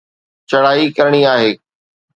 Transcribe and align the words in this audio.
چڙهائي 0.49 0.85
ڪرڻي 0.97 1.21
آهي. 1.33 1.51